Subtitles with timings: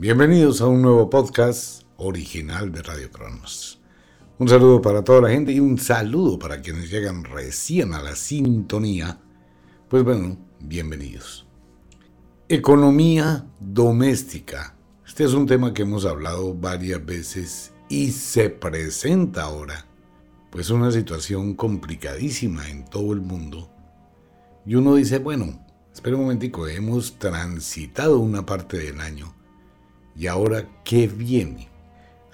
[0.00, 3.80] Bienvenidos a un nuevo podcast original de Radio Cronos.
[4.38, 8.14] Un saludo para toda la gente y un saludo para quienes llegan recién a la
[8.14, 9.18] sintonía.
[9.88, 11.48] Pues bueno, bienvenidos.
[12.48, 14.76] Economía doméstica.
[15.04, 19.84] Este es un tema que hemos hablado varias veces y se presenta ahora.
[20.52, 23.68] Pues una situación complicadísima en todo el mundo.
[24.64, 29.34] Y uno dice, bueno, espera un momentico, hemos transitado una parte del año
[30.18, 31.68] ¿Y ahora qué viene?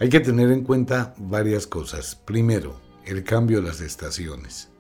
[0.01, 2.15] Hay que tener en cuenta varias cosas.
[2.15, 4.71] Primero, el cambio de las estaciones.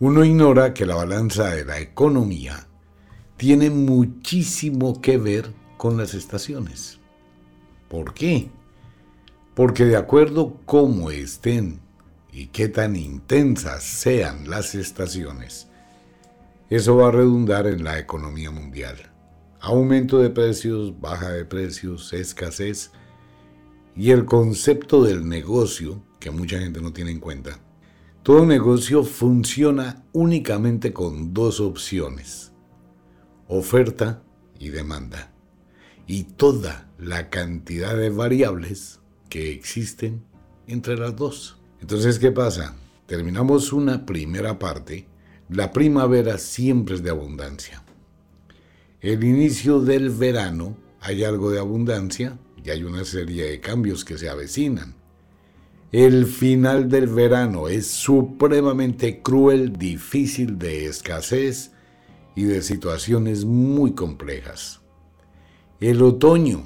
[0.00, 2.66] Uno ignora que la balanza de la economía
[3.38, 6.98] tiene muchísimo que ver con las estaciones.
[7.88, 8.50] ¿Por qué?
[9.54, 11.80] Porque de acuerdo cómo estén
[12.30, 15.68] y qué tan intensas sean las estaciones,
[16.68, 19.15] eso va a redundar en la economía mundial
[19.66, 22.92] aumento de precios, baja de precios, escasez
[23.96, 27.58] y el concepto del negocio que mucha gente no tiene en cuenta.
[28.22, 32.52] Todo negocio funciona únicamente con dos opciones,
[33.48, 34.22] oferta
[34.56, 35.32] y demanda,
[36.06, 40.24] y toda la cantidad de variables que existen
[40.68, 41.58] entre las dos.
[41.80, 42.76] Entonces, ¿qué pasa?
[43.06, 45.08] Terminamos una primera parte,
[45.48, 47.85] la primavera siempre es de abundancia
[49.00, 54.18] el inicio del verano hay algo de abundancia y hay una serie de cambios que
[54.18, 54.94] se avecinan.
[55.92, 61.72] El final del verano es supremamente cruel, difícil de escasez
[62.34, 64.80] y de situaciones muy complejas.
[65.80, 66.64] El otoño,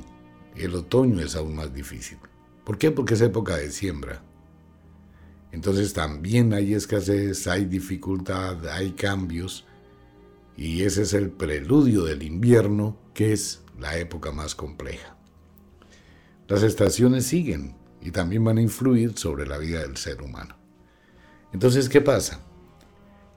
[0.56, 2.18] el otoño es aún más difícil.
[2.64, 2.90] ¿Por qué?
[2.90, 4.22] Porque es época de siembra.
[5.52, 9.66] Entonces también hay escasez, hay dificultad, hay cambios
[10.60, 15.16] y ese es el preludio del invierno, que es la época más compleja.
[16.48, 20.58] Las estaciones siguen y también van a influir sobre la vida del ser humano.
[21.54, 22.42] Entonces, ¿qué pasa?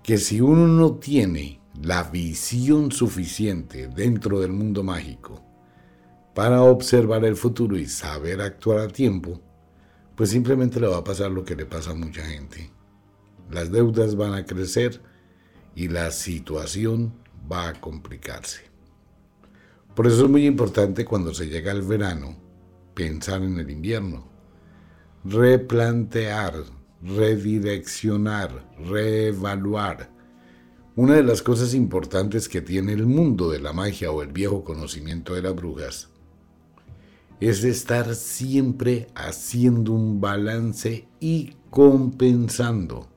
[0.03, 5.41] Que si uno no tiene la visión suficiente dentro del mundo mágico
[6.35, 9.39] para observar el futuro y saber actuar a tiempo,
[10.17, 12.69] pues simplemente le va a pasar lo que le pasa a mucha gente.
[13.49, 15.01] Las deudas van a crecer,
[15.75, 17.13] y la situación
[17.51, 18.61] va a complicarse.
[19.95, 22.35] Por eso es muy importante cuando se llega al verano
[22.93, 24.27] pensar en el invierno,
[25.23, 26.63] replantear,
[27.01, 30.09] redireccionar, reevaluar.
[30.95, 34.63] Una de las cosas importantes que tiene el mundo de la magia o el viejo
[34.63, 36.09] conocimiento de las brujas
[37.39, 43.12] es estar siempre haciendo un balance y compensando.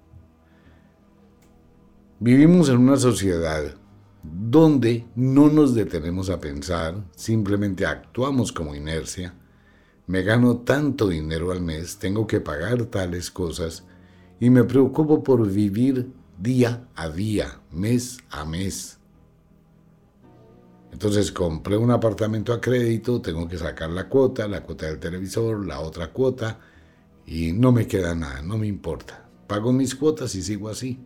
[2.18, 3.74] Vivimos en una sociedad
[4.22, 9.34] donde no nos detenemos a pensar, simplemente actuamos como inercia.
[10.06, 13.84] Me gano tanto dinero al mes, tengo que pagar tales cosas
[14.40, 18.98] y me preocupo por vivir día a día, mes a mes.
[20.92, 25.66] Entonces compré un apartamento a crédito, tengo que sacar la cuota, la cuota del televisor,
[25.66, 26.60] la otra cuota
[27.26, 29.28] y no me queda nada, no me importa.
[29.46, 30.98] Pago mis cuotas y sigo así.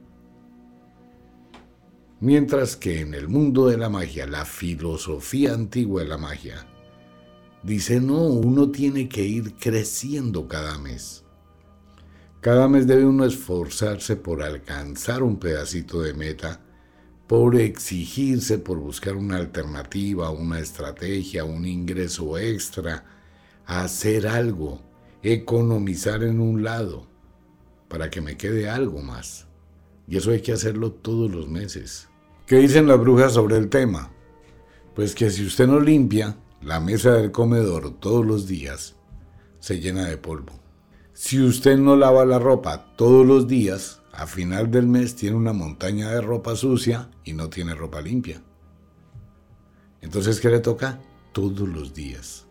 [2.22, 6.66] Mientras que en el mundo de la magia, la filosofía antigua de la magia,
[7.62, 11.24] dice, no, uno tiene que ir creciendo cada mes.
[12.42, 16.60] Cada mes debe uno esforzarse por alcanzar un pedacito de meta,
[17.26, 23.06] por exigirse, por buscar una alternativa, una estrategia, un ingreso extra,
[23.64, 24.82] hacer algo,
[25.22, 27.06] economizar en un lado,
[27.88, 29.46] para que me quede algo más.
[30.06, 32.09] Y eso hay que hacerlo todos los meses.
[32.50, 34.10] ¿Qué dicen las brujas sobre el tema?
[34.96, 38.96] Pues que si usted no limpia la mesa del comedor todos los días,
[39.60, 40.54] se llena de polvo.
[41.12, 45.52] Si usted no lava la ropa todos los días, a final del mes tiene una
[45.52, 48.42] montaña de ropa sucia y no tiene ropa limpia.
[50.00, 50.98] Entonces, ¿qué le toca?
[51.30, 52.48] Todos los días.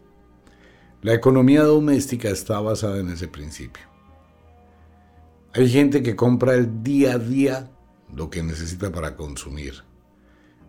[1.02, 3.84] La economía doméstica está basada en ese principio.
[5.54, 7.70] Hay gente que compra el día a día
[8.16, 9.89] lo que necesita para consumir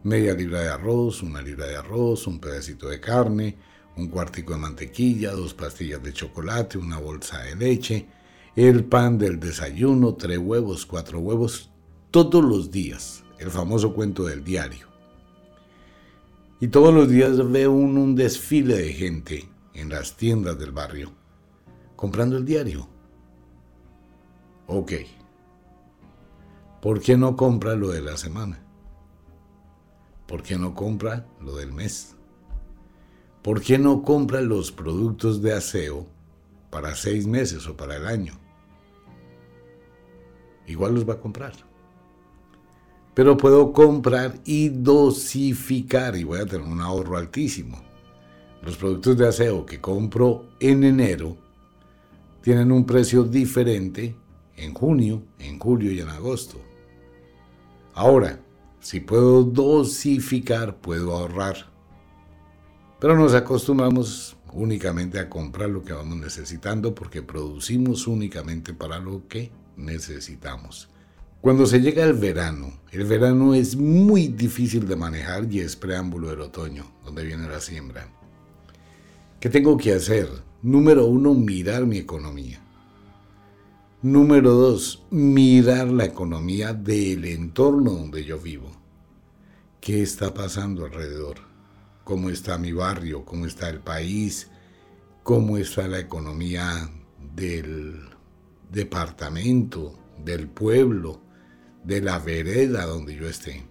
[0.02, 3.56] media libra de arroz, una libra de arroz, un pedacito de carne,
[3.97, 8.06] un cuartico de mantequilla, dos pastillas de chocolate, una bolsa de leche,
[8.56, 11.70] el pan del desayuno, tres huevos, cuatro huevos,
[12.11, 14.88] todos los días, el famoso cuento del diario.
[16.61, 21.20] Y todos los días ve un desfile de gente en las tiendas del barrio
[22.00, 22.88] comprando el diario.
[24.67, 24.93] Ok.
[26.81, 28.58] ¿Por qué no compra lo de la semana?
[30.31, 32.15] ¿Por qué no compra lo del mes?
[33.43, 36.06] ¿Por qué no compra los productos de aseo
[36.71, 38.35] para seis meses o para el año?
[40.69, 41.55] Igual los va a comprar.
[43.12, 47.83] Pero puedo comprar y dosificar y voy a tener un ahorro altísimo.
[48.62, 51.37] Los productos de aseo que compro en enero
[52.41, 54.15] tienen un precio diferente
[54.56, 56.56] en junio, en julio y en agosto.
[57.94, 58.38] Ahora,
[58.81, 61.71] si puedo dosificar, puedo ahorrar.
[62.99, 69.27] Pero nos acostumbramos únicamente a comprar lo que vamos necesitando porque producimos únicamente para lo
[69.29, 70.88] que necesitamos.
[71.41, 76.29] Cuando se llega el verano, el verano es muy difícil de manejar y es preámbulo
[76.29, 78.09] del otoño, donde viene la siembra.
[79.41, 80.29] ¿Qué tengo que hacer?
[80.61, 82.61] Número uno, mirar mi economía.
[84.02, 88.70] Número dos, mirar la economía del entorno donde yo vivo.
[89.81, 91.50] ¿Qué está pasando alrededor?
[92.11, 94.49] cómo está mi barrio, cómo está el país,
[95.23, 96.91] cómo está la economía
[97.37, 98.00] del
[98.69, 101.20] departamento, del pueblo,
[101.85, 103.64] de la vereda donde yo esté.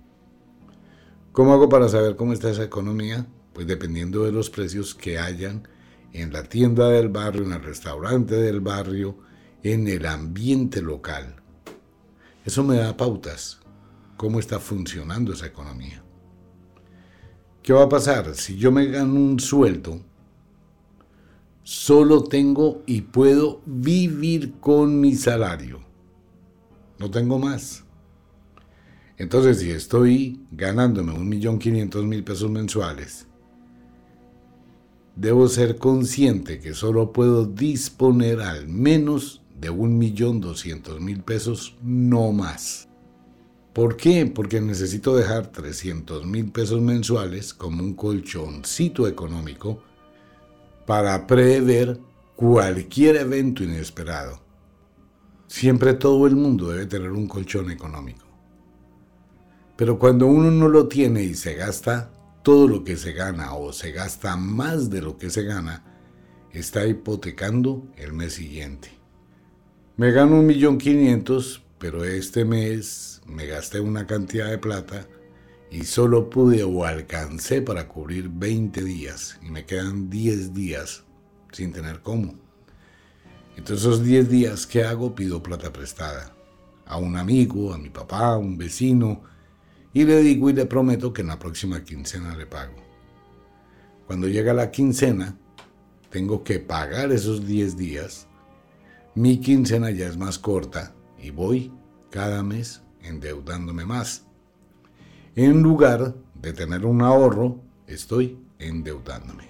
[1.34, 3.28] ¿Cómo hago para saber cómo está esa economía?
[3.52, 5.68] Pues dependiendo de los precios que hayan
[6.14, 9.18] en la tienda del barrio, en el restaurante del barrio,
[9.64, 11.36] en el ambiente local.
[12.46, 13.60] Eso me da pautas,
[14.18, 16.04] cómo está funcionando esa economía.
[17.62, 18.36] ¿Qué va a pasar?
[18.36, 20.02] Si yo me gano un sueldo,
[21.64, 25.80] solo tengo y puedo vivir con mi salario.
[26.98, 27.84] No tengo más.
[29.18, 33.28] Entonces, si estoy ganándome un millón quinientos mil pesos mensuales,
[35.16, 41.76] debo ser consciente que solo puedo disponer al menos de un millón doscientos mil pesos,
[41.82, 42.90] no más.
[43.74, 44.26] ¿Por qué?
[44.26, 49.84] Porque necesito dejar 300 mil pesos mensuales como un colchoncito económico
[50.86, 52.00] para prever
[52.36, 54.42] cualquier evento inesperado.
[55.48, 58.26] Siempre todo el mundo debe tener un colchón económico.
[59.76, 62.12] Pero cuando uno no lo tiene y se gasta
[62.44, 65.84] todo lo que se gana o se gasta más de lo que se gana,
[66.52, 68.99] está hipotecando el mes siguiente.
[70.00, 75.06] Me gano un millón quinientos, pero este mes me gasté una cantidad de plata
[75.70, 81.04] y solo pude o alcancé para cubrir 20 días y me quedan 10 días
[81.52, 82.36] sin tener cómo.
[83.58, 85.16] Entonces esos 10 días, ¿qué hago?
[85.16, 86.34] Pido plata prestada
[86.86, 89.24] a un amigo, a mi papá, a un vecino
[89.92, 92.78] y le digo y le prometo que en la próxima quincena le pago.
[94.08, 95.38] Cuando llega la quincena,
[96.10, 98.29] tengo que pagar esos 10 días.
[99.20, 101.74] Mi quincena ya es más corta y voy
[102.10, 104.24] cada mes endeudándome más.
[105.36, 109.44] En lugar de tener un ahorro, estoy endeudándome.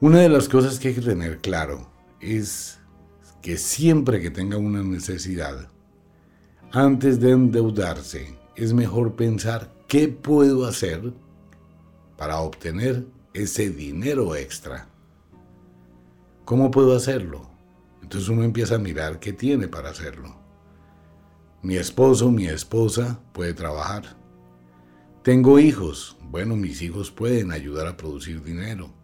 [0.00, 1.86] Una de las cosas que hay que tener claro
[2.18, 2.78] es
[3.42, 5.68] que siempre que tenga una necesidad,
[6.72, 11.12] antes de endeudarse, es mejor pensar qué puedo hacer
[12.16, 14.88] para obtener ese dinero extra.
[16.46, 17.54] ¿Cómo puedo hacerlo?
[18.06, 20.32] Entonces uno empieza a mirar qué tiene para hacerlo.
[21.60, 24.16] Mi esposo, mi esposa puede trabajar.
[25.24, 26.16] Tengo hijos.
[26.30, 28.94] Bueno, mis hijos pueden ayudar a producir dinero.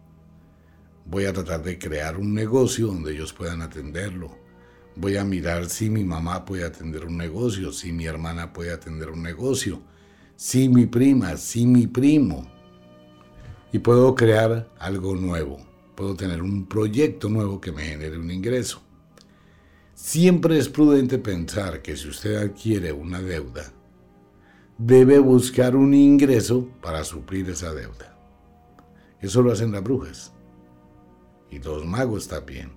[1.05, 4.37] Voy a tratar de crear un negocio donde ellos puedan atenderlo.
[4.95, 9.09] Voy a mirar si mi mamá puede atender un negocio, si mi hermana puede atender
[9.09, 9.81] un negocio,
[10.37, 12.49] si mi prima, si mi primo.
[13.73, 15.59] Y puedo crear algo nuevo.
[15.93, 18.82] Puedo tener un proyecto nuevo que me genere un ingreso.
[20.05, 23.71] Siempre es prudente pensar que si usted adquiere una deuda,
[24.77, 28.13] debe buscar un ingreso para suplir esa deuda.
[29.21, 30.33] Eso lo hacen las brujas.
[31.49, 32.73] Y los magos también.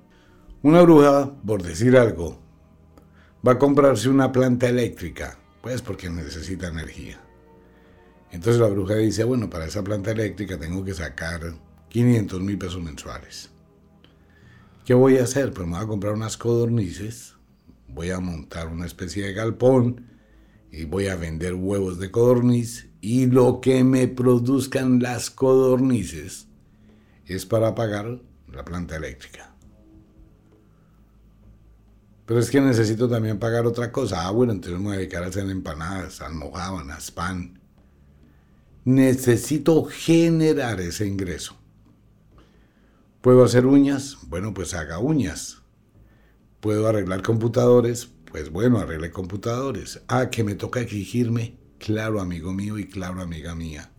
[0.63, 2.41] Una bruja, por decir algo,
[3.45, 7.21] va a comprarse una planta eléctrica, pues porque necesita energía.
[8.31, 11.41] Entonces la bruja dice, bueno, para esa planta eléctrica tengo que sacar
[11.89, 13.51] 500 mil pesos mensuales.
[14.87, 15.53] ¿Qué voy a hacer?
[15.53, 17.35] Pues me voy a comprar unas codornices,
[17.89, 20.07] voy a montar una especie de galpón
[20.71, 26.47] y voy a vender huevos de codorniz y lo que me produzcan las codornices,
[27.25, 29.53] es para pagar la planta eléctrica.
[32.25, 34.25] Pero es que necesito también pagar otra cosa.
[34.25, 37.59] Ah, bueno, entonces me voy a dedicar a hacer empanadas, almohábanas, pan.
[38.85, 41.57] Necesito generar ese ingreso.
[43.27, 44.19] ¿Puedo hacer uñas?
[44.29, 45.61] Bueno, pues haga uñas.
[46.61, 48.09] ¿Puedo arreglar computadores?
[48.31, 50.01] Pues bueno, arregle computadores.
[50.07, 51.59] Ah, que me toca exigirme.
[51.79, 53.91] Claro, amigo mío y claro, amiga mía.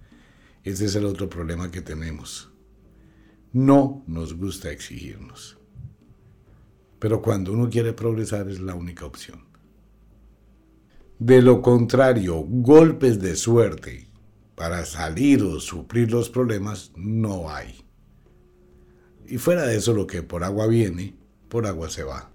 [0.63, 2.53] Ese es el otro problema que tenemos.
[3.51, 5.57] No nos gusta exigirnos.
[6.97, 9.43] Pero cuando uno quiere progresar es la única opción.
[11.19, 14.07] De lo contrario, golpes de suerte
[14.55, 17.86] para salir o suplir los problemas no hay.
[19.27, 21.15] Y fuera de eso, lo que por agua viene,
[21.49, 22.31] por agua se va.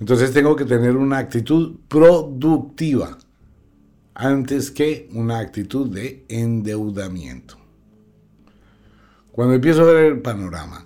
[0.00, 3.18] Entonces tengo que tener una actitud productiva
[4.14, 7.58] antes que una actitud de endeudamiento.
[9.32, 10.84] Cuando empiezo a ver el panorama,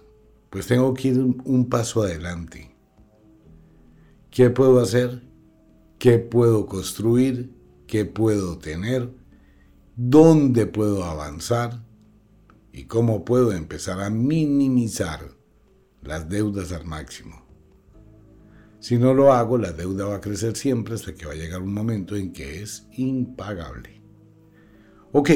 [0.50, 2.74] pues tengo que ir un paso adelante.
[4.30, 5.22] ¿Qué puedo hacer?
[5.98, 7.52] ¿Qué puedo construir?
[7.86, 9.10] ¿Qué puedo tener?
[9.96, 11.82] ¿Dónde puedo avanzar?
[12.72, 15.30] ¿Y cómo puedo empezar a minimizar
[16.02, 17.46] las deudas al máximo?
[18.80, 21.60] Si no lo hago, la deuda va a crecer siempre hasta que va a llegar
[21.60, 24.00] un momento en que es impagable.
[25.12, 25.30] Ok,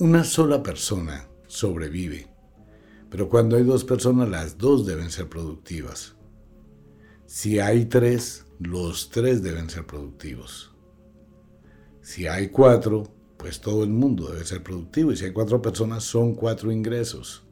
[0.00, 2.28] una sola persona sobrevive,
[3.08, 6.14] pero cuando hay dos personas, las dos deben ser productivas.
[7.26, 10.74] Si hay tres, los tres deben ser productivos.
[12.02, 13.04] Si hay cuatro,
[13.42, 15.10] pues todo el mundo debe ser productivo.
[15.10, 17.42] Y si hay cuatro personas, son cuatro ingresos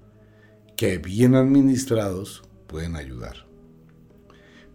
[0.76, 3.49] que bien administrados pueden ayudar.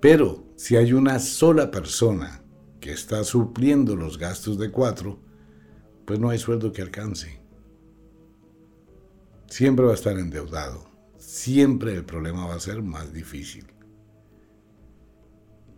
[0.01, 2.43] Pero si hay una sola persona
[2.81, 5.17] que está supliendo los gastos de cuatro,
[6.03, 7.39] pues no hay sueldo que alcance.
[9.47, 10.85] Siempre va a estar endeudado.
[11.17, 13.67] Siempre el problema va a ser más difícil.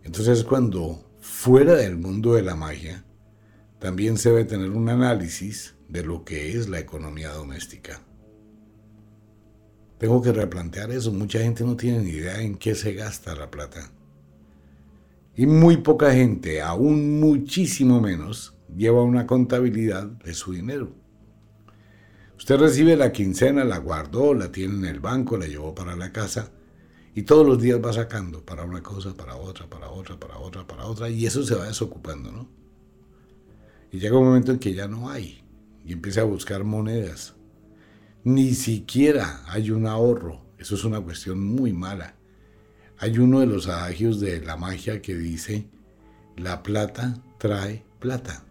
[0.02, 3.04] Entonces cuando fuera del mundo de la magia,
[3.78, 8.00] también se debe tener un análisis de lo que es la economía doméstica.
[9.98, 11.12] Tengo que replantear eso.
[11.12, 13.90] Mucha gente no tiene ni idea en qué se gasta la plata.
[15.36, 20.92] Y muy poca gente, aún muchísimo menos, lleva una contabilidad de su dinero.
[22.36, 26.12] Usted recibe la quincena, la guardó, la tiene en el banco, la llevó para la
[26.12, 26.50] casa
[27.14, 30.66] y todos los días va sacando para una cosa, para otra, para otra, para otra,
[30.66, 32.57] para otra y eso se va desocupando, ¿no?
[33.90, 35.42] Y llega un momento en que ya no hay
[35.84, 37.34] y empieza a buscar monedas.
[38.24, 40.42] Ni siquiera hay un ahorro.
[40.58, 42.14] Eso es una cuestión muy mala.
[42.98, 45.68] Hay uno de los adagios de la magia que dice,
[46.36, 48.44] la plata trae plata.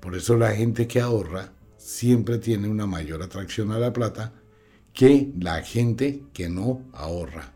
[0.00, 4.32] Por eso la gente que ahorra siempre tiene una mayor atracción a la plata
[4.92, 7.52] que la gente que no ahorra.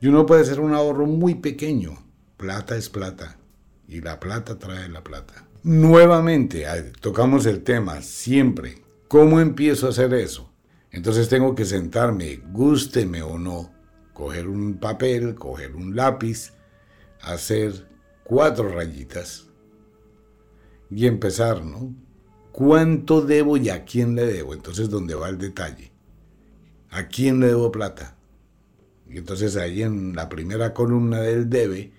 [0.00, 1.96] Y uno puede ser un ahorro muy pequeño.
[2.36, 3.38] Plata es plata.
[3.88, 5.45] Y la plata trae la plata.
[5.66, 6.64] Nuevamente,
[7.00, 8.84] tocamos el tema siempre.
[9.08, 10.48] ¿Cómo empiezo a hacer eso?
[10.92, 13.72] Entonces tengo que sentarme, gústeme o no,
[14.12, 16.52] coger un papel, coger un lápiz,
[17.20, 17.88] hacer
[18.22, 19.48] cuatro rayitas
[20.88, 21.92] y empezar, ¿no?
[22.52, 24.54] ¿Cuánto debo y a quién le debo?
[24.54, 25.90] Entonces, ¿dónde va el detalle?
[26.90, 28.16] ¿A quién le debo plata?
[29.08, 31.92] Y entonces ahí en la primera columna del debe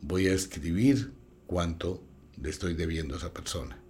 [0.00, 1.12] voy a escribir
[1.46, 2.02] cuánto
[2.40, 3.82] le estoy debiendo a esa persona.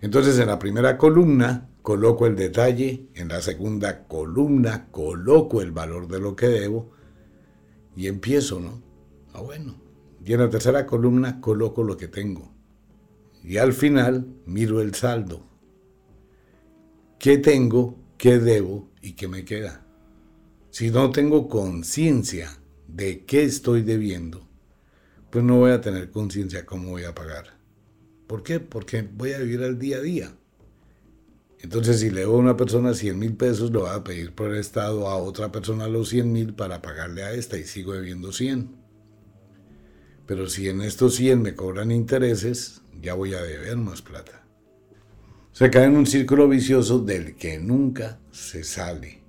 [0.00, 6.08] Entonces en la primera columna coloco el detalle, en la segunda columna coloco el valor
[6.08, 6.92] de lo que debo
[7.96, 8.82] y empiezo, ¿no?
[9.32, 9.80] Ah, bueno.
[10.24, 12.52] Y en la tercera columna coloco lo que tengo.
[13.42, 15.46] Y al final miro el saldo.
[17.18, 19.86] ¿Qué tengo, qué debo y qué me queda?
[20.70, 22.50] Si no tengo conciencia
[22.88, 24.46] de qué estoy debiendo,
[25.30, 27.55] pues no voy a tener conciencia cómo voy a pagar.
[28.26, 28.60] ¿Por qué?
[28.60, 30.32] Porque voy a vivir al día a día.
[31.60, 34.50] Entonces, si le debo a una persona 100 mil pesos, lo voy a pedir por
[34.50, 38.32] el Estado a otra persona los 100 mil para pagarle a esta y sigo debiendo
[38.32, 38.68] 100.
[40.26, 44.44] Pero si en estos 100 me cobran intereses, ya voy a deber más plata.
[45.52, 49.22] Se cae en un círculo vicioso del que nunca se sale.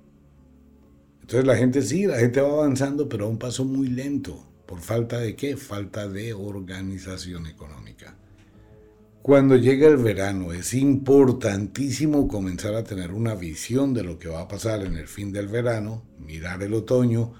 [1.22, 4.46] Entonces la gente sí, la gente va avanzando, pero a un paso muy lento.
[4.66, 5.56] ¿Por falta de qué?
[5.56, 8.16] Falta de organización económica.
[9.22, 14.42] Cuando llega el verano es importantísimo comenzar a tener una visión de lo que va
[14.42, 17.34] a pasar en el fin del verano, mirar el otoño,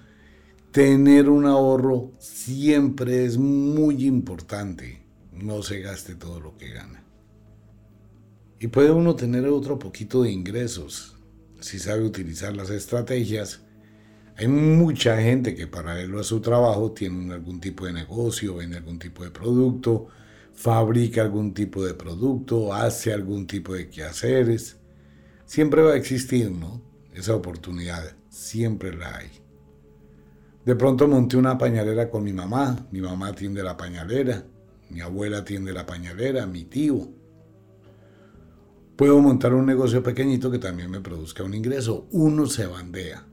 [0.70, 5.06] tener un ahorro siempre es muy importante.
[5.32, 7.04] No se gaste todo lo que gana.
[8.60, 11.14] Y puede uno tener otro poquito de ingresos.
[11.60, 13.62] si sabe utilizar las estrategias.
[14.36, 19.00] Hay mucha gente que paralelo a su trabajo tiene algún tipo de negocio, vende algún
[19.00, 20.06] tipo de producto,
[20.58, 24.76] fabrica algún tipo de producto, hace algún tipo de quehaceres.
[25.46, 26.82] Siempre va a existir, ¿no?
[27.14, 29.30] Esa oportunidad, siempre la hay.
[30.64, 34.44] De pronto monté una pañalera con mi mamá, mi mamá atiende la pañalera,
[34.90, 37.08] mi abuela atiende la pañalera, mi tío.
[38.96, 42.08] Puedo montar un negocio pequeñito que también me produzca un ingreso.
[42.10, 43.24] Uno se bandea.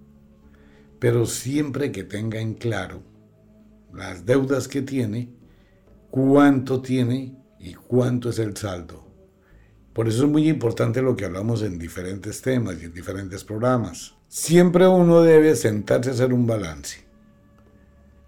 [1.00, 3.02] Pero siempre que tenga en claro
[3.92, 5.35] las deudas que tiene,
[6.16, 9.06] cuánto tiene y cuánto es el saldo.
[9.92, 14.16] Por eso es muy importante lo que hablamos en diferentes temas y en diferentes programas.
[14.30, 17.04] Siempre uno debe sentarse a hacer un balance.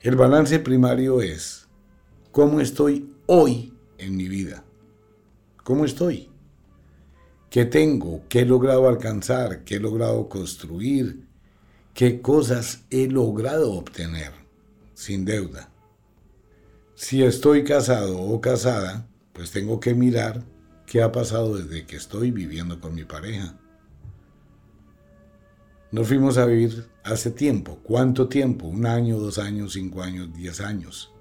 [0.01, 1.69] El balance primario es
[2.33, 4.65] cómo estoy hoy en mi vida.
[5.63, 6.29] ¿Cómo estoy?
[7.49, 8.23] ¿Qué tengo?
[8.27, 9.63] ¿Qué he logrado alcanzar?
[9.63, 11.25] ¿Qué he logrado construir?
[11.93, 14.33] ¿Qué cosas he logrado obtener
[14.93, 15.71] sin deuda?
[16.99, 20.43] Si estoy casado o casada, pues tengo que mirar
[20.87, 23.55] qué ha pasado desde que estoy viviendo con mi pareja.
[25.91, 27.77] Nos fuimos a vivir hace tiempo.
[27.83, 28.65] ¿Cuánto tiempo?
[28.65, 31.13] ¿Un año, dos años, cinco años, diez años?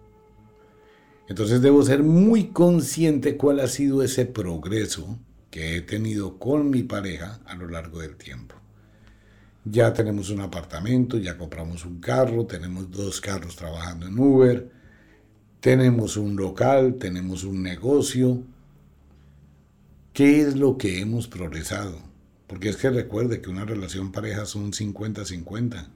[1.28, 5.18] Entonces debo ser muy consciente cuál ha sido ese progreso
[5.50, 8.54] que he tenido con mi pareja a lo largo del tiempo.
[9.66, 14.76] Ya tenemos un apartamento, ya compramos un carro, tenemos dos carros trabajando en Uber,
[15.66, 18.40] tenemos un local, tenemos un negocio.
[20.12, 21.98] ¿Qué es lo que hemos progresado?
[22.46, 25.88] Porque es que recuerde que una relación pareja son 50-50.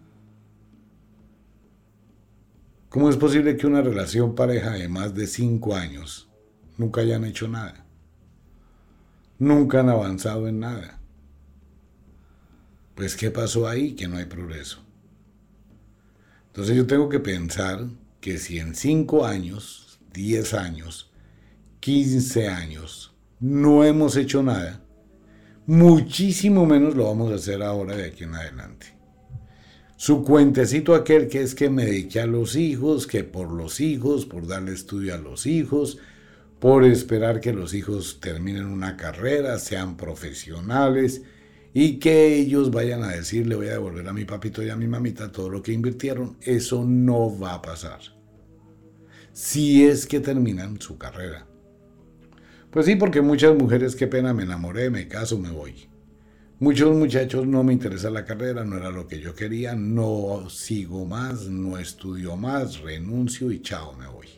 [2.89, 6.29] ¿Cómo es posible que una relación pareja de más de cinco años
[6.77, 7.87] nunca hayan hecho nada?
[9.39, 10.99] Nunca han avanzado en nada.
[12.97, 13.95] Pues ¿qué pasó ahí?
[13.95, 14.81] Que no hay progreso.
[16.49, 17.87] Entonces yo tengo que pensar
[18.21, 21.11] que si en cinco años, 10 años,
[21.81, 24.83] 15 años no hemos hecho nada,
[25.67, 28.95] muchísimo menos lo vamos a hacer ahora de aquí en adelante.
[29.97, 34.25] Su cuentecito aquel que es que me dediqué a los hijos, que por los hijos,
[34.27, 35.99] por darle estudio a los hijos,
[36.59, 41.23] por esperar que los hijos terminen una carrera, sean profesionales
[41.73, 44.77] y que ellos vayan a decir, le voy a devolver a mi papito y a
[44.77, 48.01] mi mamita todo lo que invirtieron, eso no va a pasar.
[49.33, 51.47] Si es que terminan su carrera.
[52.71, 55.89] Pues sí, porque muchas mujeres, qué pena, me enamoré, me caso, me voy.
[56.59, 61.07] Muchos muchachos no me interesa la carrera, no era lo que yo quería, no sigo
[61.07, 64.29] más, no estudio más, renuncio y chao, me voy.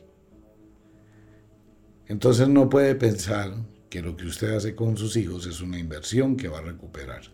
[2.06, 3.52] Entonces no puede pensar
[3.92, 7.24] que lo que usted hace con sus hijos es una inversión que va a recuperar.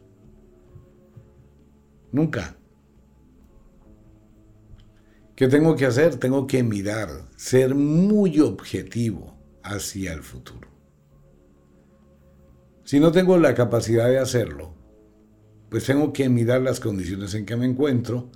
[2.11, 2.57] Nunca.
[5.37, 6.17] ¿Qué tengo que hacer?
[6.17, 10.69] Tengo que mirar, ser muy objetivo hacia el futuro.
[12.83, 14.75] Si no tengo la capacidad de hacerlo,
[15.69, 18.33] pues tengo que mirar las condiciones en que me encuentro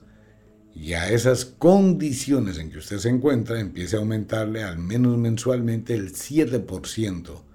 [0.72, 5.94] y a esas condiciones en que usted se encuentra empiece a aumentarle al menos mensualmente
[5.94, 7.51] el 7%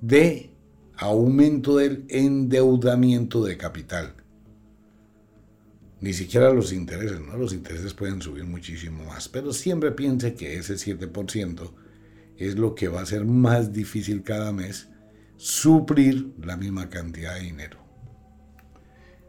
[0.00, 0.50] de
[0.96, 4.14] aumento del endeudamiento de capital.
[6.00, 7.36] Ni siquiera los intereses, ¿no?
[7.36, 11.72] Los intereses pueden subir muchísimo más, pero siempre piense que ese 7%
[12.36, 14.88] es lo que va a ser más difícil cada mes
[15.36, 17.78] suplir la misma cantidad de dinero.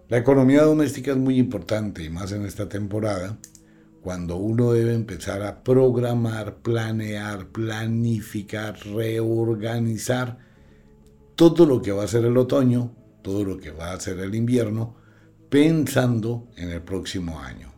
[0.10, 3.38] La economía doméstica es muy importante y más en esta temporada,
[4.02, 10.47] cuando uno debe empezar a programar, planear, planificar, reorganizar
[11.38, 14.34] todo lo que va a ser el otoño, todo lo que va a ser el
[14.34, 14.96] invierno,
[15.50, 17.72] pensando en el próximo año.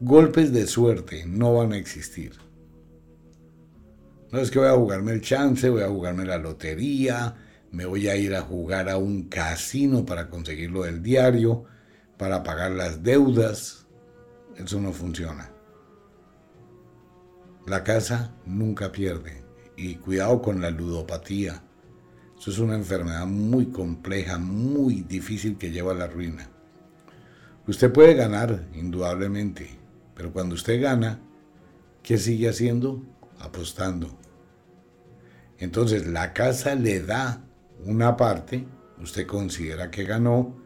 [0.00, 2.32] Golpes de suerte no van a existir.
[4.32, 7.36] No es que voy a jugarme el chance, voy a jugarme la lotería,
[7.70, 11.64] me voy a ir a jugar a un casino para conseguir lo del diario,
[12.16, 13.86] para pagar las deudas.
[14.56, 15.50] Eso no funciona.
[17.66, 19.44] La casa nunca pierde.
[19.76, 21.62] Y cuidado con la ludopatía.
[22.38, 26.48] Eso es una enfermedad muy compleja, muy difícil que lleva a la ruina.
[27.66, 29.70] Usted puede ganar, indudablemente,
[30.14, 31.20] pero cuando usted gana,
[32.02, 33.02] ¿qué sigue haciendo?
[33.40, 34.18] Apostando.
[35.58, 37.42] Entonces la casa le da
[37.84, 38.66] una parte,
[39.00, 40.56] usted considera que ganó,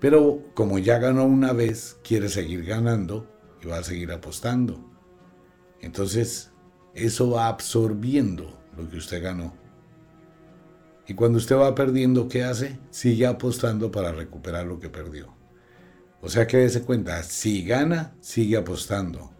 [0.00, 3.26] pero como ya ganó una vez, quiere seguir ganando
[3.62, 4.88] y va a seguir apostando.
[5.80, 6.50] Entonces,
[6.94, 9.59] eso va absorbiendo lo que usted ganó.
[11.10, 12.78] Y cuando usted va perdiendo, ¿qué hace?
[12.92, 15.34] Sigue apostando para recuperar lo que perdió.
[16.20, 19.32] O sea que dése cuenta, si gana, sigue apostando.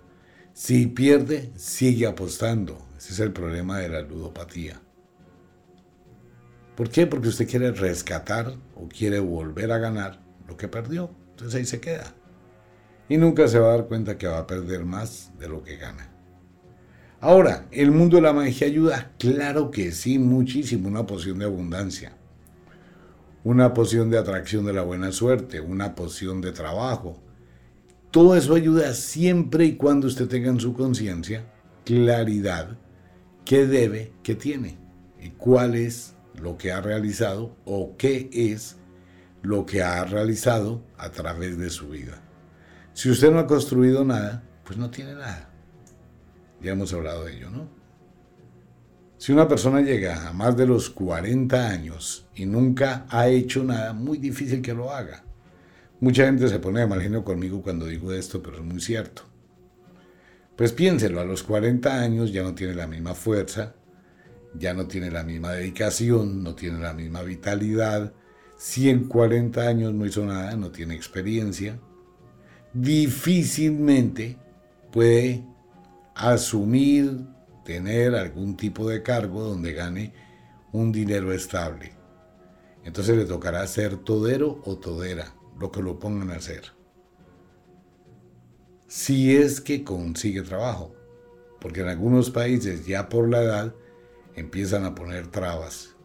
[0.52, 2.76] Si pierde, sigue apostando.
[2.98, 4.83] Ese es el problema de la ludopatía.
[6.74, 7.06] ¿Por qué?
[7.06, 11.14] Porque usted quiere rescatar o quiere volver a ganar lo que perdió.
[11.30, 12.16] Entonces ahí se queda.
[13.09, 15.76] Y nunca se va a dar cuenta que va a perder más de lo que
[15.76, 16.10] gana.
[17.22, 19.12] Ahora, ¿el mundo de la magia ayuda?
[19.18, 20.88] Claro que sí, muchísimo.
[20.88, 22.12] Una poción de abundancia.
[23.44, 25.61] Una poción de atracción de la buena suerte.
[25.61, 27.20] Una poción de trabajo.
[28.11, 31.44] Todo eso ayuda siempre y cuando usted tenga en su conciencia
[31.85, 32.78] claridad
[33.44, 34.78] qué debe, qué tiene
[35.20, 38.76] y cuál es lo que ha realizado o qué es
[39.42, 42.22] lo que ha realizado a través de su vida.
[42.94, 45.49] Si usted no ha construido nada, pues no tiene nada.
[46.62, 47.68] Ya hemos hablado de ello, ¿no?
[49.20, 53.92] Si una persona llega a más de los 40 años y nunca ha hecho nada,
[53.92, 55.25] muy difícil que lo haga.
[56.01, 59.25] Mucha gente se pone de mal genio conmigo cuando digo esto, pero es muy cierto.
[60.57, 63.75] Pues piénselo, a los 40 años ya no tiene la misma fuerza,
[64.55, 68.14] ya no tiene la misma dedicación, no tiene la misma vitalidad.
[68.57, 71.79] Si en 40 años no hizo nada, no tiene experiencia,
[72.73, 74.38] difícilmente
[74.90, 75.44] puede
[76.20, 77.24] asumir,
[77.64, 80.12] tener algún tipo de cargo donde gane
[80.70, 81.92] un dinero estable.
[82.85, 86.72] Entonces le tocará ser todero o todera, lo que lo pongan a hacer.
[88.87, 90.94] Si es que consigue trabajo,
[91.59, 93.74] porque en algunos países ya por la edad
[94.35, 95.96] empiezan a poner trabas.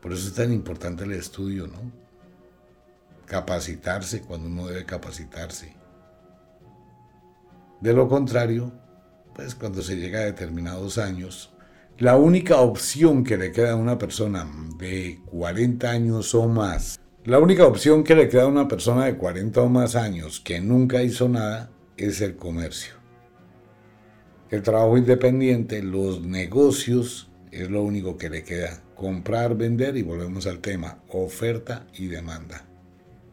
[0.00, 1.92] Por eso es tan importante el estudio, ¿no?
[3.26, 5.77] Capacitarse cuando uno debe capacitarse.
[7.80, 8.72] De lo contrario,
[9.34, 11.54] pues cuando se llega a determinados años,
[11.98, 14.46] la única opción que le queda a una persona
[14.78, 19.16] de 40 años o más, la única opción que le queda a una persona de
[19.16, 22.94] 40 o más años que nunca hizo nada es el comercio.
[24.50, 28.82] El trabajo independiente, los negocios, es lo único que le queda.
[28.94, 32.66] Comprar, vender y volvemos al tema, oferta y demanda.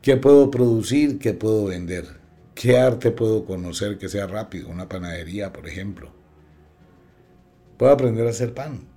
[0.01, 1.17] ¿Qué puedo producir?
[1.17, 2.24] ¿Qué puedo vender?
[2.55, 4.69] ¿Qué arte puedo conocer que sea rápido?
[4.69, 6.11] Una panadería, por ejemplo.
[7.77, 8.87] Puedo aprender a hacer pan.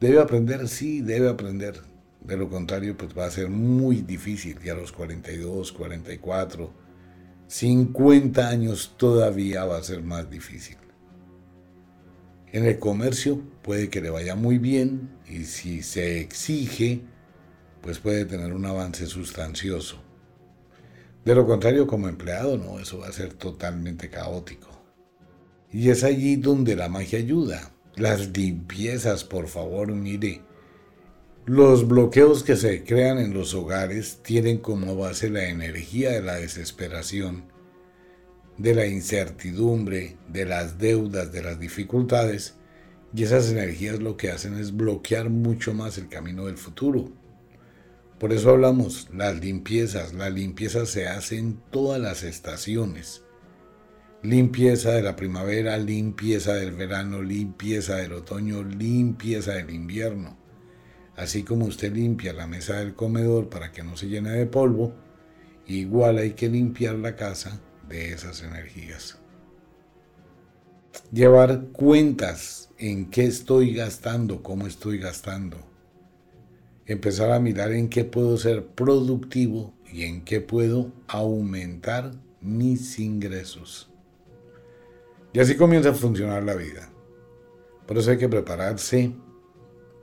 [0.00, 0.68] ¿Debe aprender?
[0.68, 1.80] Sí, debe aprender.
[2.20, 6.86] De lo contrario, pues va a ser muy difícil ya a los 42, 44
[7.48, 10.76] 50 años todavía va a ser más difícil.
[12.52, 17.02] En el comercio puede que le vaya muy bien y si se exige,
[17.82, 20.02] pues puede tener un avance sustancioso.
[21.26, 24.68] De lo contrario, como empleado, no, eso va a ser totalmente caótico.
[25.72, 27.72] Y es allí donde la magia ayuda.
[27.96, 30.42] Las limpiezas, por favor, mire.
[31.44, 36.36] Los bloqueos que se crean en los hogares tienen como base la energía de la
[36.36, 37.46] desesperación,
[38.56, 42.54] de la incertidumbre, de las deudas, de las dificultades,
[43.12, 47.10] y esas energías lo que hacen es bloquear mucho más el camino del futuro.
[48.18, 53.22] Por eso hablamos, las limpiezas, la limpieza se hace en todas las estaciones.
[54.22, 60.36] Limpieza de la primavera, limpieza del verano, limpieza del otoño, limpieza del invierno
[61.16, 64.94] Así como usted limpia la mesa del comedor para que no se llene de polvo,
[65.66, 69.18] igual hay que limpiar la casa de esas energías.
[71.10, 75.56] Llevar cuentas en qué estoy gastando, cómo estoy gastando.
[76.86, 83.90] Empezar a mirar en qué puedo ser productivo y en qué puedo aumentar mis ingresos.
[85.32, 86.88] Y así comienza a funcionar la vida.
[87.86, 89.12] Por eso hay que prepararse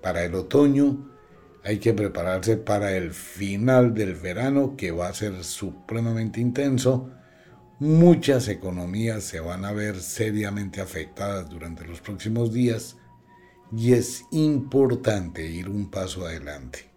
[0.01, 1.09] para el otoño,
[1.63, 7.09] hay que prepararse para el final del verano que va a ser supremamente intenso.
[7.79, 12.97] Muchas economías se van a ver seriamente afectadas durante los próximos días
[13.75, 16.91] y es importante ir un paso adelante.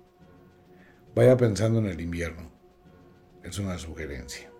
[1.15, 2.51] Vaya pensando en el invierno.
[3.43, 4.51] Es una sugerencia.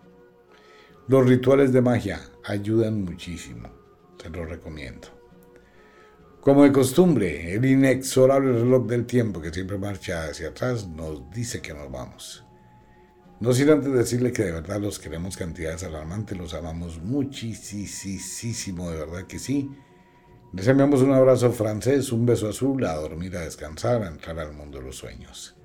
[1.09, 3.69] Los rituales de magia ayudan muchísimo.
[4.21, 5.09] Se los recomiendo.
[6.41, 11.61] Como de costumbre, el inexorable reloj del tiempo que siempre marcha hacia atrás nos dice
[11.61, 12.45] que nos vamos.
[13.41, 18.97] No sin antes decirle que de verdad los queremos cantidades alarmantes, los amamos muchísimo, de
[18.97, 19.71] verdad que sí.
[20.53, 24.53] Les enviamos un abrazo francés, un beso azul, a dormir, a descansar, a entrar al
[24.53, 25.57] mundo de los sueños.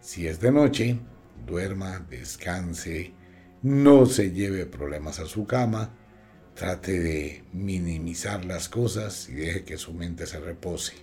[0.00, 0.98] Si es de noche,
[1.46, 3.14] duerma, descanse,
[3.62, 5.92] no se lleve problemas a su cama,
[6.56, 10.94] Trate de minimizar las cosas y deje que su mente se repose.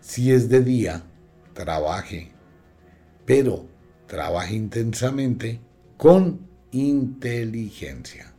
[0.00, 1.02] Si es de día,
[1.52, 2.30] trabaje,
[3.26, 3.66] pero
[4.06, 5.60] trabaje intensamente
[5.96, 8.31] con inteligencia.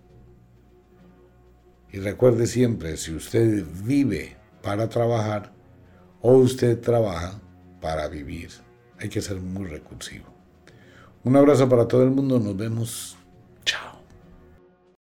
[1.94, 5.54] Y recuerde siempre, si usted vive para trabajar
[6.22, 7.40] o usted trabaja
[7.82, 8.50] para vivir,
[9.00, 10.26] hay que ser muy recursivo.
[11.24, 13.16] Un abrazo para todo el mundo, nos vemos